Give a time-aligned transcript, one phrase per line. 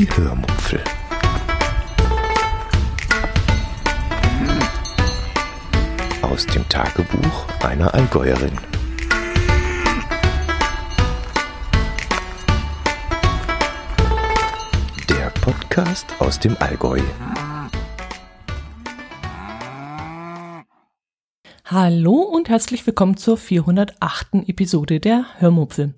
[0.00, 0.82] Die Hörmupfel.
[6.22, 8.56] Aus dem Tagebuch einer Allgäuerin.
[15.10, 17.02] Der Podcast aus dem Allgäu.
[21.66, 24.48] Hallo und herzlich willkommen zur 408.
[24.48, 25.92] Episode der Hörmupfel.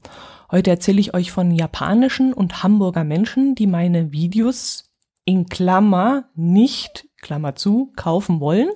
[0.53, 4.91] Heute erzähle ich euch von japanischen und Hamburger Menschen, die meine Videos
[5.25, 8.69] in Klammer nicht, Klammer zu, kaufen wollen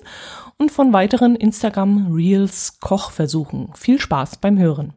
[0.57, 3.69] und von weiteren Instagram Reels Kochversuchen.
[3.75, 4.95] Viel Spaß beim Hören.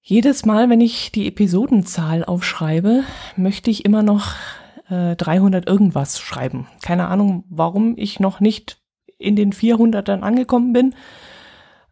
[0.00, 3.02] Jedes Mal, wenn ich die Episodenzahl aufschreibe,
[3.36, 4.34] möchte ich immer noch
[4.88, 6.68] äh, 300 irgendwas schreiben.
[6.80, 8.80] Keine Ahnung, warum ich noch nicht
[9.18, 10.94] in den 400ern angekommen bin.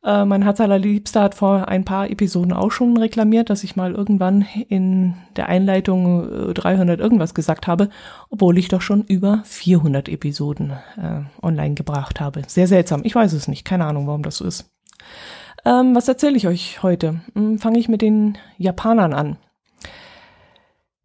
[0.02, 3.92] Äh, mein Herz allerliebster hat vor ein paar Episoden auch schon reklamiert, dass ich mal
[3.92, 7.90] irgendwann in der Einleitung 300 äh, irgendwas gesagt habe,
[8.30, 12.42] obwohl ich doch schon über 400 Episoden äh, online gebracht habe.
[12.46, 13.02] Sehr seltsam.
[13.04, 13.64] Ich weiß es nicht.
[13.64, 14.70] Keine Ahnung, warum das so ist.
[15.64, 17.20] Ähm, was erzähle ich euch heute?
[17.34, 19.36] Hm, Fange ich mit den Japanern an.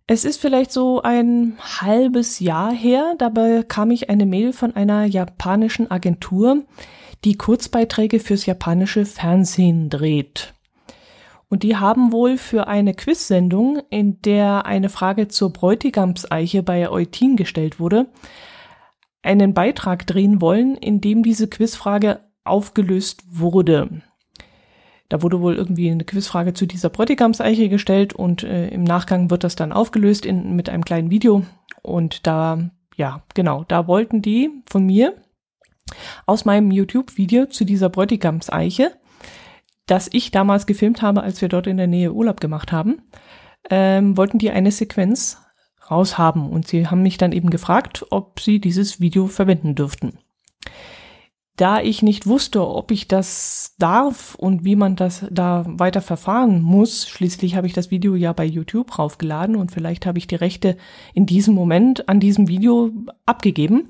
[0.08, 5.06] Es ist vielleicht so ein halbes Jahr her, da bekam ich eine Mail von einer
[5.06, 6.64] japanischen Agentur,
[7.26, 10.54] die Kurzbeiträge fürs japanische Fernsehen dreht.
[11.50, 17.36] Und die haben wohl für eine Quiz-Sendung, in der eine Frage zur Bräutigamseiche bei Eutin
[17.36, 18.08] gestellt wurde,
[19.22, 24.02] einen Beitrag drehen wollen, in dem diese Quizfrage aufgelöst wurde.
[25.10, 29.44] Da wurde wohl irgendwie eine Quizfrage zu dieser Bräutigamseiche gestellt und äh, im Nachgang wird
[29.44, 31.44] das dann aufgelöst in, mit einem kleinen Video.
[31.82, 35.16] Und da, ja, genau, da wollten die von mir
[36.26, 38.92] aus meinem YouTube-Video zu dieser Bräutigamseiche,
[39.86, 43.02] das ich damals gefilmt habe, als wir dort in der Nähe Urlaub gemacht haben,
[43.70, 45.38] ähm, wollten die eine Sequenz
[45.90, 50.18] raushaben und sie haben mich dann eben gefragt, ob sie dieses Video verwenden dürften.
[51.58, 56.62] Da ich nicht wusste, ob ich das darf und wie man das da weiter verfahren
[56.62, 60.36] muss, schließlich habe ich das Video ja bei YouTube raufgeladen und vielleicht habe ich die
[60.36, 60.76] Rechte
[61.14, 62.92] in diesem Moment an diesem Video
[63.26, 63.88] abgegeben,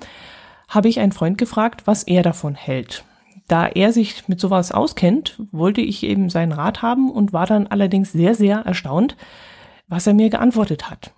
[0.67, 3.03] habe ich einen Freund gefragt, was er davon hält.
[3.47, 7.67] Da er sich mit sowas auskennt, wollte ich eben seinen Rat haben und war dann
[7.67, 9.15] allerdings sehr, sehr erstaunt,
[9.87, 11.13] was er mir geantwortet hat.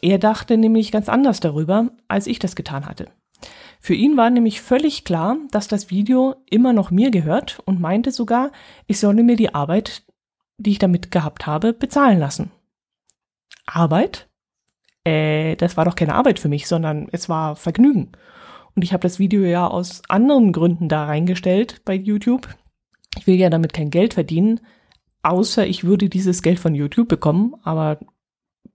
[0.00, 3.06] Er dachte nämlich ganz anders darüber, als ich das getan hatte.
[3.80, 8.12] Für ihn war nämlich völlig klar, dass das Video immer noch mir gehört und meinte
[8.12, 8.50] sogar,
[8.86, 10.04] ich solle mir die Arbeit,
[10.58, 12.50] die ich damit gehabt habe, bezahlen lassen.
[13.66, 14.28] Arbeit?
[15.04, 18.12] Äh, das war doch keine Arbeit für mich, sondern es war Vergnügen.
[18.74, 22.48] Und ich habe das Video ja aus anderen Gründen da reingestellt bei YouTube.
[23.16, 24.60] Ich will ja damit kein Geld verdienen,
[25.22, 28.00] außer ich würde dieses Geld von YouTube bekommen, aber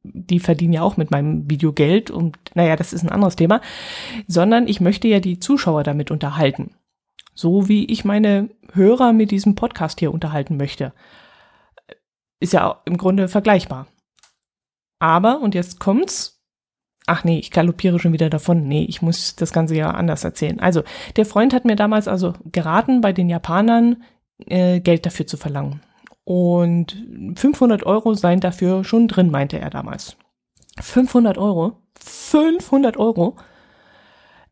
[0.03, 3.61] die verdienen ja auch mit meinem Video Geld und naja, das ist ein anderes Thema,
[4.27, 6.75] sondern ich möchte ja die Zuschauer damit unterhalten.
[7.35, 10.93] So wie ich meine Hörer mit diesem Podcast hier unterhalten möchte.
[12.39, 13.87] Ist ja im Grunde vergleichbar.
[14.99, 16.38] Aber, und jetzt kommt's,
[17.09, 18.68] Ach nee, ich galoppiere schon wieder davon.
[18.68, 20.59] Nee, ich muss das Ganze ja anders erzählen.
[20.59, 20.84] Also,
[21.16, 24.03] der Freund hat mir damals also geraten, bei den Japanern
[24.46, 25.81] äh, Geld dafür zu verlangen.
[26.24, 27.03] Und
[27.36, 30.18] 500 Euro seien dafür schon drin, meinte er damals.
[30.80, 31.78] 500 Euro?
[32.00, 33.38] 500 Euro?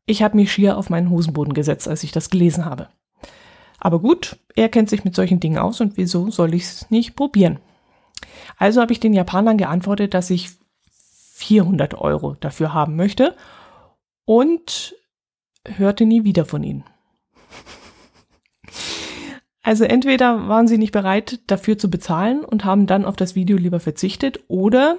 [0.08, 2.88] Ich habe mich schier auf meinen Hosenboden gesetzt, als ich das gelesen habe.
[3.78, 7.16] Aber gut, er kennt sich mit solchen Dingen aus und wieso soll ich es nicht
[7.16, 7.60] probieren?
[8.58, 10.50] Also habe ich den Japanern geantwortet, dass ich
[11.38, 13.36] 400 Euro dafür haben möchte
[14.26, 14.96] und
[15.66, 16.84] hörte nie wieder von ihnen.
[19.62, 23.58] Also entweder waren sie nicht bereit, dafür zu bezahlen und haben dann auf das Video
[23.58, 24.98] lieber verzichtet, oder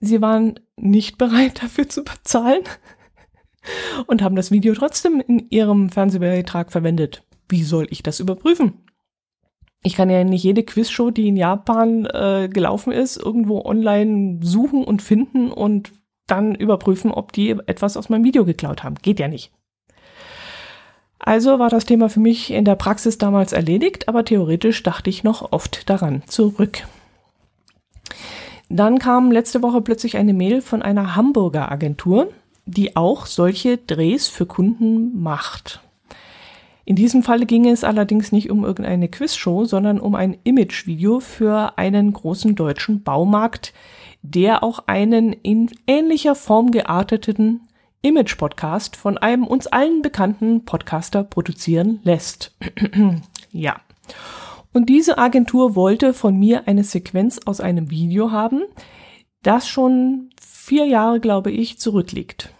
[0.00, 2.64] sie waren nicht bereit, dafür zu bezahlen
[4.06, 7.22] und haben das Video trotzdem in ihrem Fernsehbeitrag verwendet.
[7.48, 8.87] Wie soll ich das überprüfen?
[9.82, 14.84] Ich kann ja nicht jede Quizshow, die in Japan äh, gelaufen ist, irgendwo online suchen
[14.84, 15.92] und finden und
[16.26, 18.96] dann überprüfen, ob die etwas aus meinem Video geklaut haben.
[18.96, 19.52] Geht ja nicht.
[21.18, 25.24] Also war das Thema für mich in der Praxis damals erledigt, aber theoretisch dachte ich
[25.24, 26.86] noch oft daran zurück.
[28.68, 32.30] Dann kam letzte Woche plötzlich eine Mail von einer Hamburger Agentur,
[32.66, 35.80] die auch solche Drehs für Kunden macht.
[36.88, 41.76] In diesem Falle ging es allerdings nicht um irgendeine Quizshow, sondern um ein Imagevideo für
[41.76, 43.74] einen großen deutschen Baumarkt,
[44.22, 47.60] der auch einen in ähnlicher Form gearteten
[48.00, 52.56] Image-Podcast von einem uns allen bekannten Podcaster produzieren lässt.
[53.52, 53.82] ja.
[54.72, 58.62] Und diese Agentur wollte von mir eine Sequenz aus einem Video haben,
[59.42, 62.54] das schon vier Jahre, glaube ich, zurückliegt.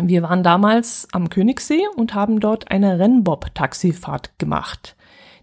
[0.00, 4.96] Wir waren damals am Königssee und haben dort eine Rennbob-Taxifahrt gemacht.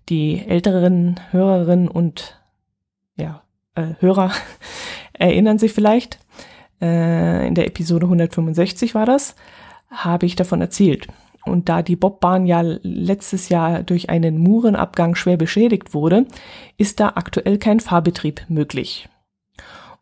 [0.09, 2.39] Die älteren Hörerinnen und
[3.15, 3.41] ja,
[3.75, 4.31] äh, Hörer
[5.13, 6.19] erinnern sich vielleicht,
[6.81, 9.35] äh, in der Episode 165 war das,
[9.89, 11.07] habe ich davon erzählt.
[11.45, 16.25] Und da die Bobbahn ja letztes Jahr durch einen Murenabgang schwer beschädigt wurde,
[16.77, 19.09] ist da aktuell kein Fahrbetrieb möglich.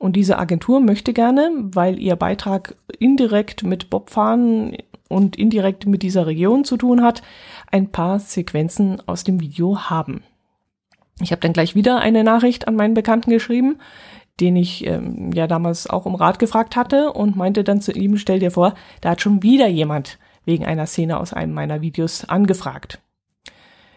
[0.01, 4.75] Und diese Agentur möchte gerne, weil ihr Beitrag indirekt mit Bobfahren
[5.09, 7.21] und indirekt mit dieser Region zu tun hat,
[7.69, 10.23] ein paar Sequenzen aus dem Video haben.
[11.21, 13.77] Ich habe dann gleich wieder eine Nachricht an meinen Bekannten geschrieben,
[14.39, 18.17] den ich ähm, ja damals auch um Rat gefragt hatte und meinte dann zu ihm,
[18.17, 22.25] stell dir vor, da hat schon wieder jemand wegen einer Szene aus einem meiner Videos
[22.25, 22.99] angefragt.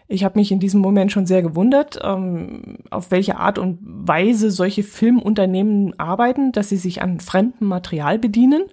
[0.06, 4.51] Ich habe mich in diesem Moment schon sehr gewundert, ähm, auf welche Art und Weise
[4.51, 8.65] solche Filmunternehmen arbeiten, dass sie sich an fremdem Material bedienen.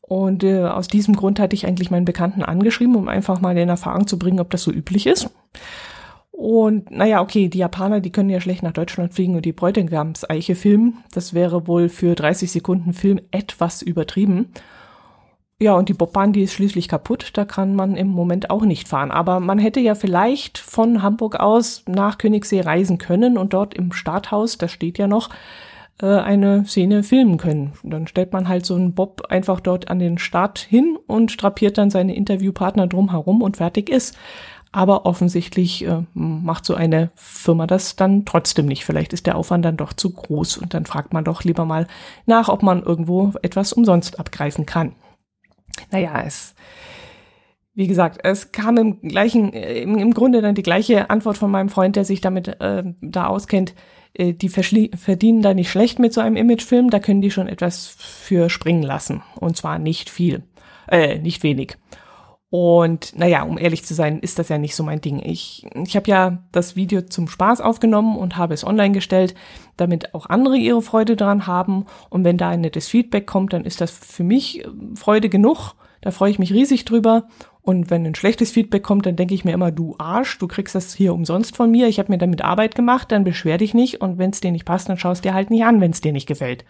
[0.00, 3.68] Und äh, aus diesem Grund hatte ich eigentlich meinen Bekannten angeschrieben, um einfach mal in
[3.68, 5.30] Erfahrung zu bringen, ob das so üblich ist.
[6.30, 10.54] Und naja, okay, die Japaner, die können ja schlecht nach Deutschland fliegen und die Bräutigamseiche
[10.54, 10.98] filmen.
[11.12, 14.48] Das wäre wohl für 30 Sekunden Film etwas übertrieben.
[15.58, 17.30] Ja, und die Bobbahn, die ist schließlich kaputt.
[17.32, 19.10] Da kann man im Moment auch nicht fahren.
[19.10, 23.92] Aber man hätte ja vielleicht von Hamburg aus nach Königssee reisen können und dort im
[23.92, 25.30] Starthaus, das steht ja noch,
[26.02, 27.72] äh, eine Szene filmen können.
[27.82, 31.78] Dann stellt man halt so einen Bob einfach dort an den Start hin und strapiert
[31.78, 34.14] dann seine Interviewpartner drumherum und fertig ist.
[34.72, 38.84] Aber offensichtlich äh, macht so eine Firma das dann trotzdem nicht.
[38.84, 41.86] Vielleicht ist der Aufwand dann doch zu groß und dann fragt man doch lieber mal
[42.26, 44.92] nach, ob man irgendwo etwas umsonst abgreifen kann.
[45.90, 46.54] Naja, es,
[47.74, 51.68] wie gesagt, es kam im gleichen, im, im Grunde dann die gleiche Antwort von meinem
[51.68, 53.74] Freund, der sich damit äh, da auskennt.
[54.14, 57.86] Äh, die verdienen da nicht schlecht mit so einem Imagefilm, da können die schon etwas
[57.86, 59.22] für springen lassen.
[59.38, 60.42] Und zwar nicht viel,
[60.88, 61.76] äh, nicht wenig.
[62.58, 65.20] Und naja, um ehrlich zu sein, ist das ja nicht so mein Ding.
[65.22, 69.34] Ich, ich habe ja das Video zum Spaß aufgenommen und habe es online gestellt,
[69.76, 71.84] damit auch andere ihre Freude daran haben.
[72.08, 75.74] Und wenn da ein nettes Feedback kommt, dann ist das für mich äh, Freude genug.
[76.00, 77.24] Da freue ich mich riesig drüber.
[77.60, 80.74] Und wenn ein schlechtes Feedback kommt, dann denke ich mir immer, du Arsch, du kriegst
[80.74, 81.88] das hier umsonst von mir.
[81.88, 84.00] Ich habe mir damit Arbeit gemacht, dann beschwer dich nicht.
[84.00, 86.12] Und wenn es dir nicht passt, dann schaust dir halt nicht an, wenn es dir
[86.14, 86.64] nicht gefällt.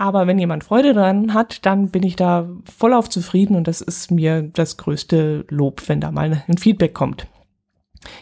[0.00, 4.10] Aber wenn jemand Freude dran hat, dann bin ich da vollauf zufrieden und das ist
[4.10, 7.26] mir das größte Lob, wenn da mal ein Feedback kommt.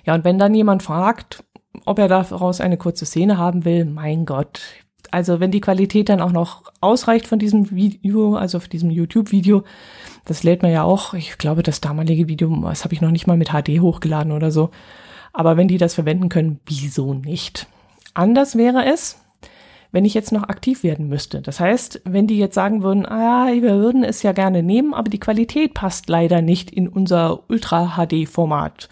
[0.04, 1.44] Ja, und wenn dann jemand fragt,
[1.84, 4.60] ob er daraus eine kurze Szene haben will, mein Gott.
[5.12, 9.62] Also wenn die Qualität dann auch noch ausreicht von diesem Video, also von diesem YouTube-Video,
[10.24, 13.28] das lädt man ja auch, ich glaube, das damalige Video, das habe ich noch nicht
[13.28, 14.70] mal mit HD hochgeladen oder so.
[15.32, 17.69] Aber wenn die das verwenden können, wieso nicht?
[18.14, 19.20] Anders wäre es,
[19.90, 21.40] wenn ich jetzt noch aktiv werden müsste.
[21.40, 25.08] Das heißt, wenn die jetzt sagen würden, ah, wir würden es ja gerne nehmen, aber
[25.08, 28.88] die Qualität passt leider nicht in unser Ultra-HD-Format.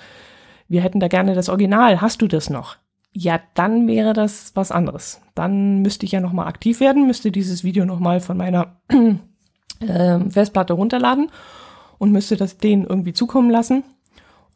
[0.69, 2.01] Wir hätten da gerne das Original.
[2.01, 2.77] Hast du das noch?
[3.13, 5.21] Ja, dann wäre das was anderes.
[5.35, 8.77] Dann müsste ich ja nochmal aktiv werden, müsste dieses Video nochmal von meiner
[9.81, 11.31] äh, Festplatte runterladen
[11.99, 13.85] und müsste das denen irgendwie zukommen lassen.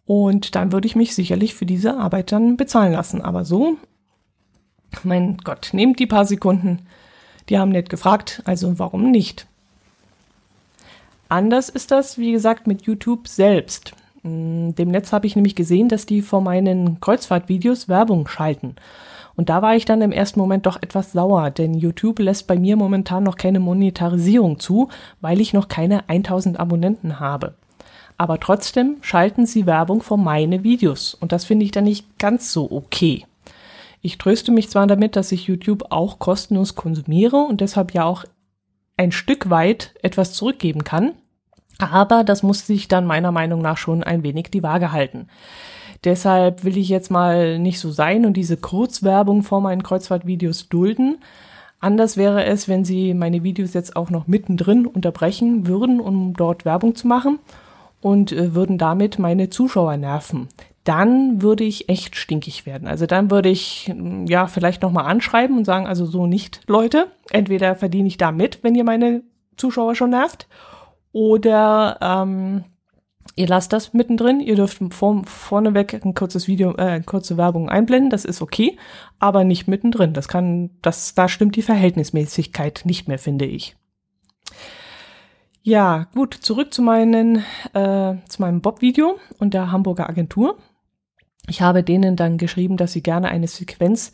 [0.05, 3.23] Und dann würde ich mich sicherlich für diese Arbeit dann bezahlen lassen.
[3.23, 3.77] Aber so
[5.03, 6.87] mein Gott, nehmt die paar Sekunden.
[7.49, 9.47] Die haben nett gefragt, also warum nicht?
[11.29, 13.93] Anders ist das, wie gesagt, mit YouTube selbst.
[14.23, 18.77] Hm, dem Netz habe ich nämlich gesehen, dass die vor meinen Kreuzfahrtvideos Werbung schalten.
[19.37, 22.59] Und da war ich dann im ersten Moment doch etwas sauer, denn YouTube lässt bei
[22.59, 24.89] mir momentan noch keine Monetarisierung zu,
[25.21, 27.55] weil ich noch keine 1000 Abonnenten habe.
[28.19, 32.53] Aber trotzdem schalten sie Werbung vor meine Videos und das finde ich dann nicht ganz
[32.53, 33.25] so okay.
[34.03, 38.25] Ich tröste mich zwar damit, dass ich YouTube auch kostenlos konsumiere und deshalb ja auch
[38.97, 41.13] ein Stück weit etwas zurückgeben kann,
[41.79, 45.29] aber das muss sich dann meiner Meinung nach schon ein wenig die Waage halten.
[46.05, 51.19] Deshalb will ich jetzt mal nicht so sein und diese Kurzwerbung vor meinen Kreuzfahrtvideos dulden.
[51.79, 56.65] Anders wäre es, wenn Sie meine Videos jetzt auch noch mittendrin unterbrechen würden, um dort
[56.65, 57.39] Werbung zu machen
[58.01, 60.49] und äh, würden damit meine Zuschauer nerven
[60.85, 62.89] dann würde ich echt stinkig werden.
[62.89, 67.09] Also dann würde ich mm, ja vielleicht nochmal anschreiben und sagen, also so nicht, Leute.
[67.31, 69.23] Entweder verdiene ich da mit, wenn ihr meine
[69.57, 70.49] Zuschauer schon nervt,
[71.13, 72.65] oder ähm,
[73.37, 74.41] ihr lasst das mittendrin.
[74.41, 78.79] Ihr dürft vor, vorneweg ein kurzes Video, äh, kurze Werbung einblenden, das ist okay,
[79.19, 80.15] aber nicht mittendrin.
[80.15, 83.77] Das kann, das, da stimmt die Verhältnismäßigkeit nicht mehr, finde ich.
[85.63, 87.45] Ja, gut, zurück zu meinen,
[87.75, 90.57] äh, zu meinem Bob-Video und der Hamburger Agentur.
[91.49, 94.13] Ich habe denen dann geschrieben, dass sie gerne eine Sequenz,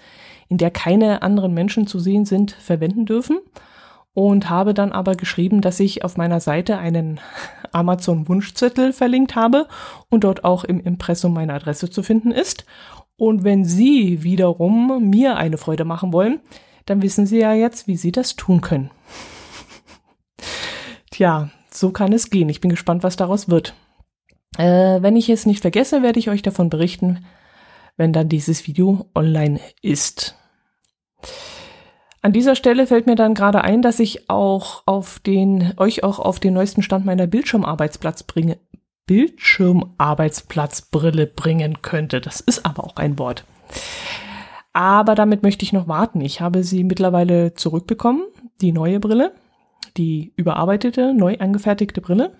[0.48, 3.38] in der keine anderen Menschen zu sehen sind, verwenden dürfen
[4.14, 7.20] und habe dann aber geschrieben, dass ich auf meiner Seite einen
[7.72, 9.68] Amazon Wunschzettel verlinkt habe
[10.08, 12.64] und dort auch im Impressum meine Adresse zu finden ist.
[13.18, 16.40] Und wenn Sie wiederum mir eine Freude machen wollen,
[16.86, 18.90] dann wissen Sie ja jetzt, wie Sie das tun können.
[21.10, 22.48] Tja, so kann es gehen.
[22.48, 23.74] Ich bin gespannt, was daraus wird.
[24.58, 27.24] Äh, wenn ich es nicht vergesse, werde ich euch davon berichten,
[27.96, 30.34] wenn dann dieses Video online ist.
[32.22, 36.18] An dieser Stelle fällt mir dann gerade ein, dass ich auch auf den, euch auch
[36.18, 38.58] auf den neuesten Stand meiner Bildschirmarbeitsplatz bringe,
[39.06, 42.20] Bildschirmarbeitsplatzbrille bringen könnte.
[42.20, 43.44] Das ist aber auch ein Wort.
[44.72, 46.20] Aber damit möchte ich noch warten.
[46.20, 48.22] Ich habe sie mittlerweile zurückbekommen,
[48.60, 49.32] die neue Brille,
[49.96, 52.32] die überarbeitete, neu angefertigte Brille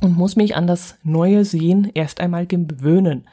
[0.00, 3.28] und muss mich an das neue Sehen erst einmal gewöhnen.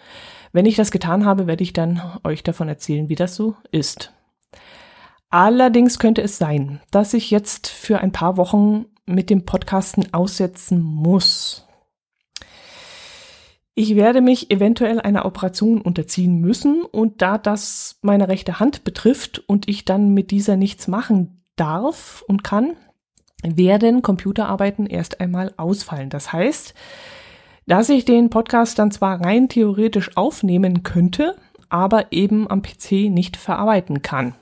[0.51, 4.13] Wenn ich das getan habe, werde ich dann euch davon erzählen, wie das so ist.
[5.29, 10.81] Allerdings könnte es sein, dass ich jetzt für ein paar Wochen mit dem Podcasten aussetzen
[10.81, 11.67] muss.
[13.75, 19.39] Ich werde mich eventuell einer Operation unterziehen müssen und da das meine rechte Hand betrifft
[19.47, 22.75] und ich dann mit dieser nichts machen darf und kann,
[23.43, 26.09] werden Computerarbeiten erst einmal ausfallen.
[26.09, 26.73] Das heißt,
[27.67, 31.35] dass ich den Podcast dann zwar rein theoretisch aufnehmen könnte,
[31.69, 34.35] aber eben am PC nicht verarbeiten kann.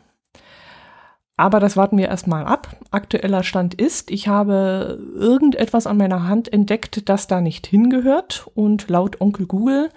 [1.37, 2.77] Aber das warten wir erstmal ab.
[2.91, 8.87] Aktueller Stand ist, ich habe irgendetwas an meiner Hand entdeckt, das da nicht hingehört und
[8.87, 9.89] laut Onkel Google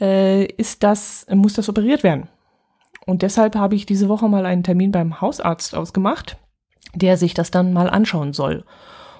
[0.00, 2.28] äh, ist das, muss das operiert werden.
[3.06, 6.36] Und deshalb habe ich diese Woche mal einen Termin beim Hausarzt ausgemacht
[6.94, 8.64] der sich das dann mal anschauen soll.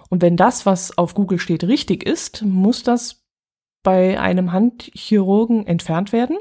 [0.08, 3.23] Und wenn das, was auf Google steht, richtig ist, muss das
[3.82, 6.38] bei einem Handchirurgen entfernt werden.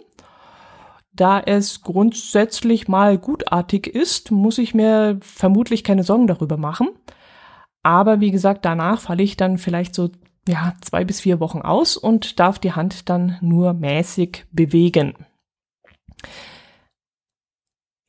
[1.14, 6.90] Da es grundsätzlich mal gutartig ist, muss ich mir vermutlich keine Sorgen darüber machen.
[7.84, 10.10] Aber wie gesagt, danach falle ich dann vielleicht so
[10.48, 15.14] ja, zwei bis vier Wochen aus und darf die Hand dann nur mäßig bewegen.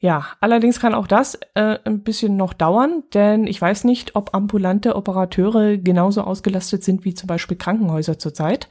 [0.06, 4.36] Ja, allerdings kann auch das äh, ein bisschen noch dauern, denn ich weiß nicht, ob
[4.36, 8.68] ambulante Operateure genauso ausgelastet sind wie zum Beispiel Krankenhäuser zurzeit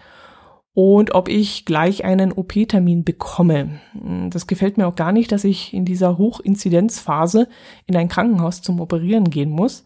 [0.73, 3.81] und ob ich gleich einen OP-Termin bekomme.
[4.29, 7.49] Das gefällt mir auch gar nicht, dass ich in dieser Hochinzidenzphase
[7.85, 9.83] in ein Krankenhaus zum Operieren gehen muss.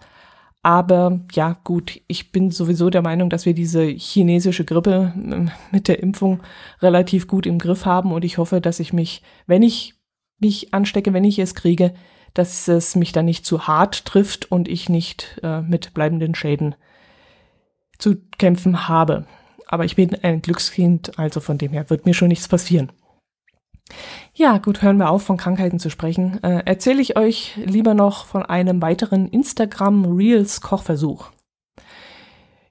[0.62, 5.88] Aber ja, gut, ich bin sowieso der Meinung, dass wir diese chinesische Grippe äh, mit
[5.88, 6.42] der Impfung
[6.80, 9.99] relativ gut im Griff haben und ich hoffe, dass ich mich, wenn ich
[10.40, 11.94] mich anstecke, wenn ich es kriege,
[12.34, 16.76] dass es mich dann nicht zu hart trifft und ich nicht äh, mit bleibenden Schäden
[17.98, 19.26] zu kämpfen habe.
[19.68, 22.92] Aber ich bin ein Glückskind, also von dem her wird mir schon nichts passieren.
[24.34, 26.42] Ja, gut, hören wir auf, von Krankheiten zu sprechen.
[26.44, 31.32] Äh, Erzähle ich euch lieber noch von einem weiteren Instagram Reels Kochversuch.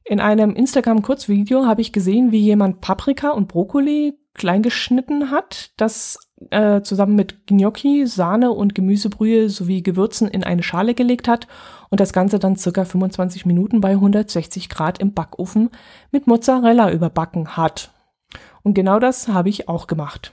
[0.04, 5.72] In einem Instagram Kurzvideo habe ich gesehen, wie jemand Paprika und Brokkoli klein geschnitten hat,
[5.76, 6.18] das
[6.50, 11.46] äh, zusammen mit Gnocchi, Sahne und Gemüsebrühe sowie Gewürzen in eine Schale gelegt hat
[11.90, 15.70] und das Ganze dann circa 25 Minuten bei 160 Grad im Backofen
[16.10, 17.90] mit Mozzarella überbacken hat.
[18.62, 20.32] Und genau das habe ich auch gemacht.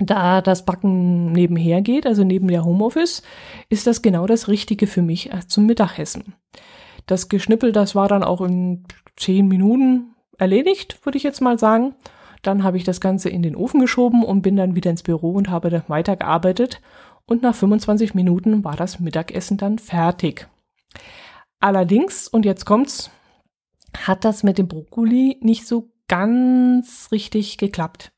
[0.00, 3.22] Da das Backen nebenher geht, also neben der Homeoffice,
[3.68, 6.34] ist das genau das Richtige für mich äh, zum Mittagessen.
[7.06, 8.84] Das Geschnippel, das war dann auch in
[9.16, 11.94] 10 Minuten erledigt, würde ich jetzt mal sagen.
[12.42, 15.32] Dann habe ich das Ganze in den Ofen geschoben und bin dann wieder ins Büro
[15.32, 16.80] und habe weitergearbeitet.
[17.26, 20.48] Und nach 25 Minuten war das Mittagessen dann fertig.
[21.60, 23.10] Allerdings, und jetzt kommt's,
[23.96, 28.12] hat das mit dem Brokkoli nicht so ganz richtig geklappt.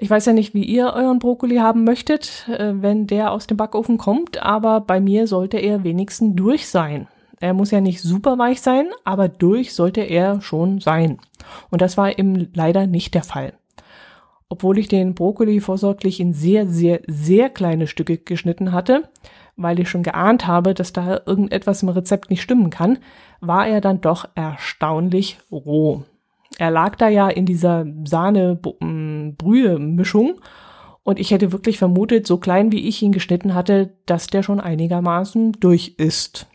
[0.00, 3.56] Ich weiß ja nicht, wie ihr euren Brokkoli haben möchtet, äh, wenn der aus dem
[3.56, 7.08] Backofen kommt, aber bei mir sollte er wenigstens durch sein.
[7.40, 11.18] Er muss ja nicht super weich sein, aber durch sollte er schon sein.
[11.70, 13.54] Und das war eben leider nicht der Fall.
[14.48, 19.08] Obwohl ich den Brokkoli vorsorglich in sehr, sehr, sehr kleine Stücke geschnitten hatte,
[19.56, 22.98] weil ich schon geahnt habe, dass da irgendetwas im Rezept nicht stimmen kann,
[23.40, 26.04] war er dann doch erstaunlich roh.
[26.58, 30.40] Er lag da ja in dieser Sahne-Brühe-Mischung
[31.02, 34.60] und ich hätte wirklich vermutet, so klein wie ich ihn geschnitten hatte, dass der schon
[34.60, 36.46] einigermaßen durch ist.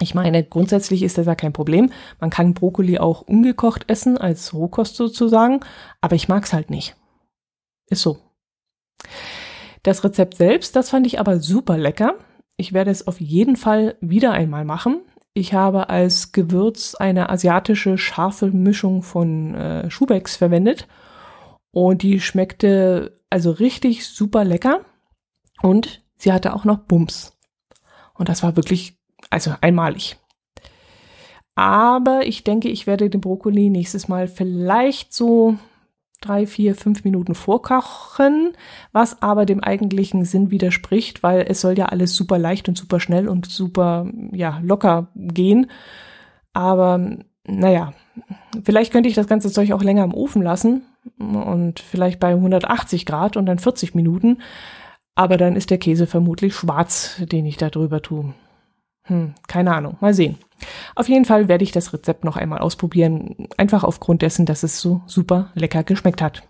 [0.00, 1.92] Ich meine, grundsätzlich ist das ja kein Problem.
[2.20, 5.60] Man kann Brokkoli auch ungekocht essen, als Rohkost sozusagen,
[6.00, 6.96] aber ich mag's halt nicht.
[7.88, 8.18] Ist so.
[9.82, 12.14] Das Rezept selbst, das fand ich aber super lecker.
[12.56, 15.00] Ich werde es auf jeden Fall wieder einmal machen.
[15.34, 20.86] Ich habe als Gewürz eine asiatische scharfe Mischung von äh, Schubecks verwendet
[21.70, 24.84] Und die schmeckte also richtig super lecker.
[25.62, 27.36] Und sie hatte auch noch Bums.
[28.14, 28.98] Und das war wirklich,
[29.32, 30.16] also einmalig.
[31.54, 35.56] Aber ich denke, ich werde den Brokkoli nächstes Mal vielleicht so
[36.20, 38.52] drei, vier, fünf Minuten vorkochen,
[38.92, 43.00] was aber dem eigentlichen Sinn widerspricht, weil es soll ja alles super leicht und super
[43.00, 45.70] schnell und super, ja, locker gehen.
[46.52, 47.92] Aber naja,
[48.64, 50.82] vielleicht könnte ich das ganze Zeug auch länger im Ofen lassen
[51.18, 54.38] und vielleicht bei 180 Grad und dann 40 Minuten.
[55.14, 58.32] Aber dann ist der Käse vermutlich schwarz, den ich da drüber tue.
[59.04, 59.96] Hm, keine Ahnung.
[60.00, 60.38] Mal sehen.
[60.94, 64.80] Auf jeden Fall werde ich das Rezept noch einmal ausprobieren, einfach aufgrund dessen, dass es
[64.80, 66.42] so super lecker geschmeckt hat.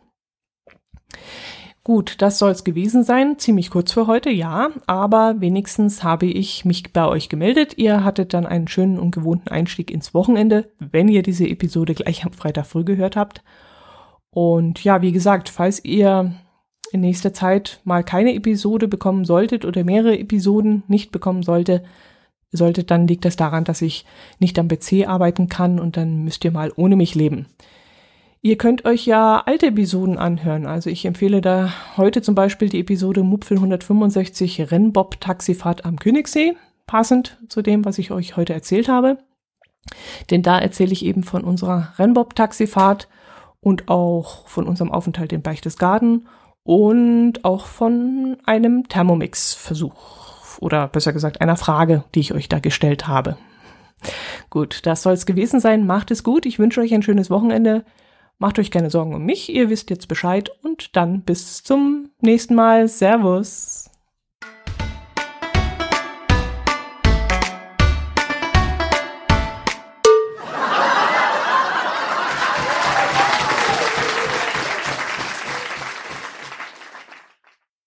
[1.85, 3.41] Gut, das soll es gewesen sein.
[3.41, 7.77] Ziemlich kurz für heute, ja, aber wenigstens habe ich mich bei euch gemeldet.
[7.77, 12.25] Ihr hattet dann einen schönen und gewohnten Einstieg ins Wochenende, wenn ihr diese Episode gleich
[12.25, 13.43] am Freitag früh gehört habt.
[14.31, 16.33] Und ja, wie gesagt, falls ihr
[16.93, 21.83] in nächster Zeit mal keine Episode bekommen solltet oder mehrere Episoden nicht bekommen sollte,
[22.53, 24.05] solltet, dann liegt das daran, dass ich
[24.39, 27.47] nicht am PC arbeiten kann und dann müsst ihr mal ohne mich leben.
[28.45, 30.67] Ihr könnt euch ja alte Episoden anhören.
[30.67, 36.57] Also ich empfehle da heute zum Beispiel die Episode Mupfel 165 Rennbob Taxifahrt am Königssee,
[36.87, 39.19] passend zu dem, was ich euch heute erzählt habe.
[40.31, 43.09] Denn da erzähle ich eben von unserer Rennbob Taxifahrt
[43.61, 46.27] und auch von unserem Aufenthalt in Berchtesgaden
[46.65, 50.22] und auch von einem Thermomix-Versuch
[50.63, 53.37] oder besser gesagt einer Frage, die ich euch da gestellt habe.
[54.49, 55.87] Gut, das soll es gewesen sein.
[55.87, 56.47] Macht es gut.
[56.47, 57.85] Ich wünsche euch ein schönes Wochenende.
[58.39, 59.53] Macht euch keine Sorgen um mich.
[59.53, 62.89] Ihr wisst jetzt Bescheid und dann bis zum nächsten Mal.
[62.89, 63.82] Servus.